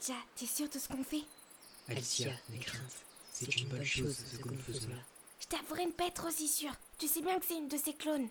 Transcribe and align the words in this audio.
Elijah, 0.00 0.14
t'es 0.36 0.46
sûr 0.46 0.68
de 0.68 0.78
ce 0.78 0.88
qu'on 0.88 1.04
fait? 1.04 1.24
Alicia, 1.88 2.32
n'aie 2.48 2.58
crainte. 2.58 3.04
C'est 3.32 3.54
une 3.56 3.68
bonne 3.68 3.84
chose 3.84 4.16
ce 4.32 4.38
que 4.38 4.48
nous 4.48 4.58
faisons 4.58 4.88
là. 4.88 4.96
Je 5.40 5.46
t'avouerai 5.46 5.86
ne 5.86 5.92
pas 5.92 6.06
être 6.06 6.26
aussi 6.26 6.48
sûre. 6.48 6.72
Tu 6.98 7.06
sais 7.06 7.20
bien 7.20 7.38
que 7.38 7.44
c'est 7.46 7.56
une 7.56 7.68
de 7.68 7.76
ces 7.76 7.92
clones. 7.94 8.28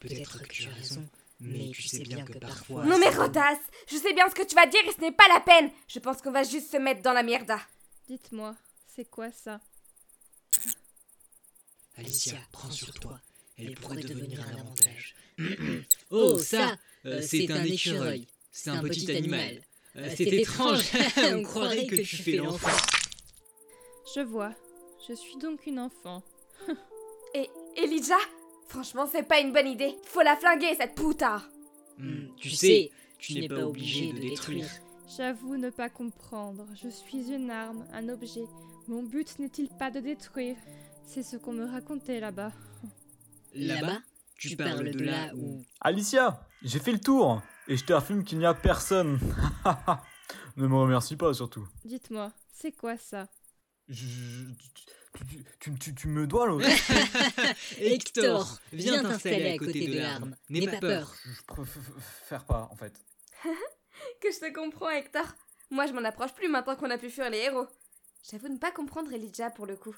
Peut-être 0.00 0.42
que 0.42 0.48
tu 0.48 0.66
as 0.68 0.74
raison, 0.74 1.06
mais 1.40 1.70
tu 1.70 1.82
sais 1.82 2.00
bien 2.00 2.24
que 2.24 2.38
parfois. 2.38 2.84
Non 2.84 2.98
mais 2.98 3.10
Rodas, 3.10 3.58
je 3.88 3.96
sais 3.96 4.12
bien 4.14 4.28
ce 4.30 4.34
que 4.34 4.46
tu 4.46 4.54
vas 4.54 4.66
dire 4.66 4.80
et 4.86 4.92
ce 4.92 5.00
n'est 5.00 5.12
pas 5.12 5.28
la 5.28 5.40
peine. 5.40 5.70
Je 5.88 5.98
pense 5.98 6.22
qu'on 6.22 6.32
va 6.32 6.44
juste 6.44 6.70
se 6.70 6.76
mettre 6.76 7.02
dans 7.02 7.12
la 7.12 7.22
mierda. 7.22 7.60
Dites-moi, 8.08 8.54
c'est 8.94 9.10
quoi 9.10 9.30
ça? 9.32 9.60
Alicia, 11.96 12.38
prends 12.52 12.70
sur 12.70 12.92
toi. 12.94 13.20
Elle 13.58 13.74
pourrait 13.74 14.02
devenir 14.02 14.40
un 14.46 14.60
avantage. 14.60 15.14
oh, 16.10 16.38
ça, 16.38 16.76
euh, 17.06 17.22
c'est 17.22 17.50
un 17.50 17.64
écureuil. 17.64 18.26
C'est 18.52 18.70
un 18.70 18.82
petit 18.82 19.10
animal. 19.10 19.62
Euh, 19.96 20.08
c'est 20.14 20.24
étrange. 20.24 20.84
On 21.34 21.42
croirait 21.42 21.86
que 21.86 21.96
tu 21.96 22.16
fais 22.16 22.36
l'enfant. 22.36 22.68
Je 24.14 24.20
vois. 24.20 24.52
Je 25.08 25.14
suis 25.14 25.36
donc 25.36 25.66
une 25.66 25.78
enfant. 25.78 26.22
Et 27.34 27.48
Elijah 27.76 28.14
Franchement, 28.68 29.06
c'est 29.10 29.22
pas 29.22 29.40
une 29.40 29.52
bonne 29.52 29.68
idée. 29.68 29.94
Faut 30.04 30.22
la 30.22 30.36
flinguer, 30.36 30.74
cette 30.76 30.94
puta. 30.94 31.42
Hmm, 31.98 32.26
tu 32.36 32.50
sais, 32.50 32.90
tu 33.18 33.34
n'es 33.34 33.48
pas 33.48 33.64
obligé 33.64 34.12
de 34.12 34.18
détruire. 34.18 34.68
J'avoue 35.16 35.56
ne 35.56 35.70
pas 35.70 35.88
comprendre. 35.88 36.66
Je 36.82 36.88
suis 36.88 37.32
une 37.32 37.50
arme, 37.50 37.86
un 37.92 38.08
objet. 38.08 38.44
Mon 38.88 39.02
but 39.02 39.38
n'est-il 39.38 39.68
pas 39.68 39.90
de 39.90 40.00
détruire? 40.00 40.56
C'est 41.04 41.22
ce 41.22 41.36
qu'on 41.36 41.52
me 41.52 41.64
racontait 41.64 42.18
là-bas. 42.18 42.52
Là-bas 43.54 44.00
Tu 44.36 44.56
parles 44.56 44.90
de 44.90 45.04
là 45.04 45.32
où 45.36 45.62
Alicia, 45.80 46.40
j'ai 46.62 46.80
fait 46.80 46.92
le 46.92 47.00
tour 47.00 47.40
et 47.68 47.76
je 47.76 47.84
t'affirme 47.84 48.24
qu'il 48.24 48.38
n'y 48.38 48.46
a 48.46 48.54
personne. 48.54 49.18
ne 50.56 50.66
me 50.66 50.76
remercie 50.76 51.16
pas 51.16 51.32
surtout. 51.34 51.66
Dites-moi, 51.84 52.32
c'est 52.52 52.72
quoi 52.72 52.96
ça? 52.96 53.28
Je- 53.88 54.06
je- 54.06 54.52
tu, 55.18 55.44
tu- 55.60 55.74
tu- 55.78 55.94
tu 55.94 56.08
me 56.08 56.26
dois 56.26 56.46
le. 56.46 56.58
Hector, 57.78 58.58
viens 58.72 59.02
t'installer 59.02 59.52
à 59.52 59.58
côté 59.58 59.86
de 59.86 59.98
l'arme. 59.98 60.36
N'aie 60.50 60.66
pas 60.66 60.78
peur. 60.78 61.14
Je 61.24 61.42
préfère 61.46 62.44
pas 62.44 62.68
en 62.70 62.76
fait. 62.76 63.00
Que 64.20 64.30
je 64.30 64.38
te 64.40 64.52
comprends, 64.54 64.90
Hector. 64.90 65.24
Moi, 65.70 65.86
je 65.86 65.92
m'en 65.92 66.04
approche 66.04 66.34
plus 66.34 66.48
maintenant 66.48 66.76
qu'on 66.76 66.90
a 66.90 66.98
pu 66.98 67.08
fuir 67.08 67.30
les 67.30 67.38
héros. 67.38 67.66
J'avoue 68.30 68.48
ne 68.48 68.58
pas 68.58 68.70
comprendre 68.70 69.10
Elijah 69.12 69.50
pour 69.50 69.64
le 69.66 69.76
coup. 69.76 69.96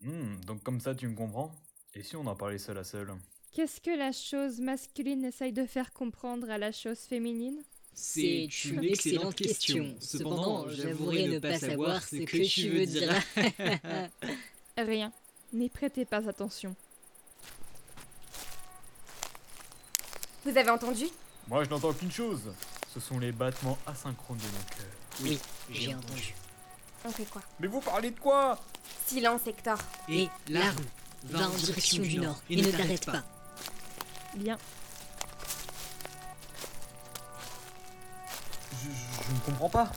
Hmm, 0.00 0.40
donc 0.40 0.62
comme 0.64 0.80
ça 0.80 0.94
tu 0.94 1.06
me 1.06 1.14
comprends? 1.14 1.52
Et 1.94 2.02
si 2.02 2.16
on 2.16 2.26
en 2.26 2.34
parlait 2.34 2.58
seul 2.58 2.78
à 2.78 2.84
seul? 2.84 3.14
Qu'est-ce 3.52 3.80
que 3.80 3.90
la 3.90 4.12
chose 4.12 4.60
masculine 4.60 5.24
essaye 5.24 5.52
de 5.52 5.64
faire 5.64 5.92
comprendre 5.92 6.50
à 6.50 6.58
la 6.58 6.70
chose 6.72 6.98
féminine? 6.98 7.62
C'est 7.94 8.44
une 8.66 8.84
excellente 8.84 9.34
question. 9.34 9.94
Cependant, 10.00 10.68
j'avouerai 10.68 11.26
ne 11.26 11.38
pas 11.40 11.58
savoir 11.58 12.02
ce 12.02 12.16
que 12.16 12.46
tu 12.46 12.68
veux 12.68 12.86
dire. 12.86 13.12
Rien. 14.76 15.12
N'y 15.52 15.68
prêtez 15.68 16.04
pas 16.04 16.28
attention. 16.28 16.76
Vous 20.44 20.56
avez 20.56 20.70
entendu? 20.70 21.06
Moi 21.48 21.64
je 21.64 21.70
n'entends 21.70 21.92
qu'une 21.92 22.12
chose. 22.12 22.42
Ce 22.94 23.00
sont 23.00 23.18
les 23.18 23.32
battements 23.32 23.78
asynchrones 23.86 24.38
de 24.38 24.42
mon 24.44 24.76
cœur. 24.76 24.86
Oui, 25.22 25.38
j'ai 25.70 25.94
entendu. 25.94 26.34
On 27.04 27.10
fait 27.10 27.24
quoi? 27.24 27.42
Mais 27.58 27.66
vous 27.66 27.80
parlez 27.80 28.10
de 28.10 28.18
quoi? 28.20 28.58
Silence, 29.06 29.46
Hector. 29.46 29.78
Et 30.08 30.28
l'arme 30.48 30.84
va 31.24 31.48
en 31.48 31.54
direction 31.54 32.02
du 32.02 32.18
nord 32.18 32.40
et 32.48 32.56
ne 32.56 32.70
t'arrête 32.70 33.06
pas. 33.06 33.24
Bien. 34.36 34.56
je, 38.72 38.88
je- 38.90 39.24
je 39.28 39.32
ne 39.34 39.38
comprends 39.46 39.68
pas. 39.68 39.90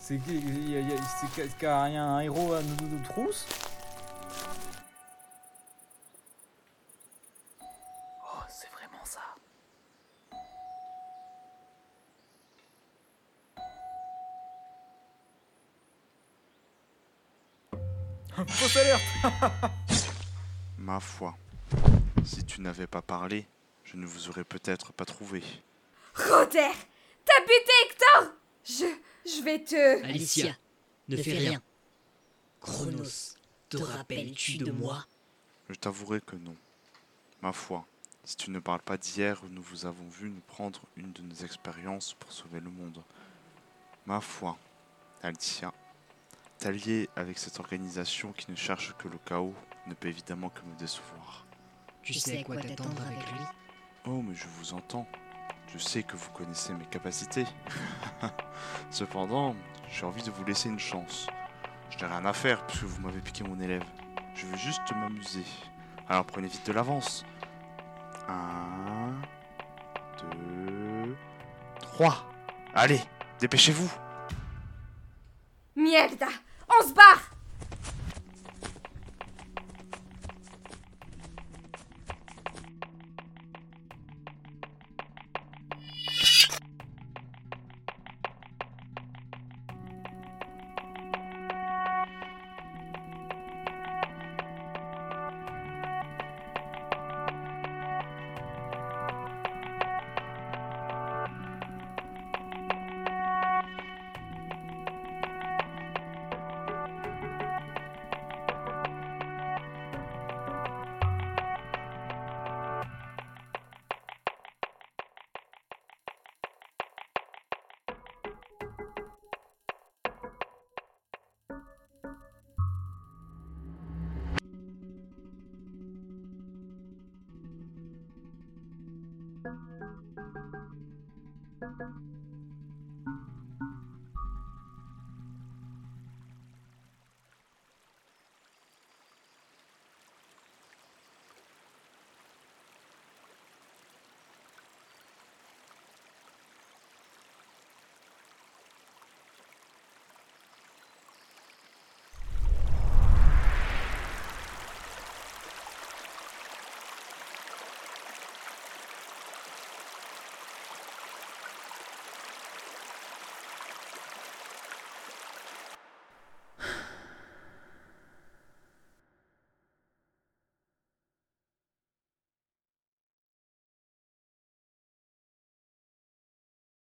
C'est 0.00 0.18
y 1.94 1.96
a 1.96 2.04
un 2.04 2.20
héros 2.20 2.52
à 2.54 2.62
nous 2.62 2.74
de 2.88 3.04
trousse 3.04 3.46
Oh, 8.20 8.42
c'est 8.48 8.70
vraiment 8.72 9.04
ça. 9.04 9.20
Fausse 18.46 18.76
alerte 18.76 19.02
Ma 20.78 20.98
foi, 21.00 21.34
si 22.24 22.44
tu 22.44 22.60
n'avais 22.60 22.86
pas 22.86 23.02
parlé, 23.02 23.46
je 23.84 23.96
ne 23.96 24.06
vous 24.06 24.28
aurais 24.28 24.44
peut-être 24.44 24.92
pas 24.92 25.04
trouvé. 25.04 25.42
Roder 26.14 26.70
T'as 27.24 27.40
buté 27.40 27.72
Hector? 27.84 28.32
Je. 28.64 28.84
Je 29.24 29.42
vais 29.42 29.62
te. 29.62 30.04
Alicia, 30.04 30.56
ne 31.08 31.16
fais 31.16 31.38
rien. 31.38 31.62
Chronos, 32.60 33.36
te 33.68 33.76
rappelles-tu 33.76 34.58
de 34.58 34.72
moi? 34.72 35.06
Je 35.68 35.74
t'avouerai 35.74 36.20
que 36.20 36.36
non. 36.36 36.56
Ma 37.40 37.52
foi, 37.52 37.86
si 38.24 38.36
tu 38.36 38.50
ne 38.50 38.58
parles 38.58 38.82
pas 38.82 38.96
d'hier 38.96 39.40
où 39.44 39.48
nous 39.48 39.62
vous 39.62 39.86
avons 39.86 40.08
vu 40.08 40.28
nous 40.28 40.42
prendre 40.48 40.80
une 40.96 41.12
de 41.12 41.22
nos 41.22 41.34
expériences 41.44 42.14
pour 42.14 42.32
sauver 42.32 42.60
le 42.60 42.70
monde. 42.70 43.02
Ma 44.06 44.20
foi, 44.20 44.58
Alicia, 45.22 45.72
t'allier 46.58 47.08
avec 47.14 47.38
cette 47.38 47.60
organisation 47.60 48.32
qui 48.32 48.50
ne 48.50 48.56
cherche 48.56 48.94
que 48.98 49.06
le 49.06 49.18
chaos 49.24 49.54
ne 49.86 49.94
peut 49.94 50.08
évidemment 50.08 50.50
que 50.50 50.62
me 50.62 50.76
décevoir. 50.78 51.46
Tu 52.02 52.14
sais 52.14 52.40
à 52.40 52.42
quoi 52.42 52.56
t'attendre 52.56 53.02
avec 53.06 53.18
lui 53.32 53.44
Oh, 54.06 54.22
mais 54.26 54.34
je 54.34 54.46
vous 54.58 54.74
entends. 54.74 55.06
Je 55.72 55.78
sais 55.78 56.02
que 56.02 56.16
vous 56.16 56.30
connaissez 56.30 56.72
mes 56.74 56.84
capacités. 56.86 57.46
Cependant, 58.90 59.54
j'ai 59.88 60.04
envie 60.04 60.22
de 60.22 60.30
vous 60.30 60.44
laisser 60.44 60.68
une 60.68 60.78
chance. 60.80 61.26
Je 61.90 61.98
n'ai 61.98 62.06
rien 62.06 62.24
à 62.24 62.32
faire 62.32 62.66
puisque 62.66 62.84
vous 62.84 63.00
m'avez 63.00 63.20
piqué 63.20 63.44
mon 63.44 63.58
élève. 63.60 63.84
Je 64.34 64.46
veux 64.46 64.56
juste 64.56 64.90
m'amuser. 64.94 65.44
Alors 66.08 66.24
prenez 66.24 66.48
vite 66.48 66.66
de 66.66 66.72
l'avance. 66.72 67.24
Un, 68.28 69.12
deux, 70.20 71.16
trois. 71.80 72.28
Allez, 72.74 73.00
dépêchez-vous. 73.38 73.90
Mierda 75.76 76.28
On 76.68 76.86
se 76.88 76.92
barre 76.92 77.30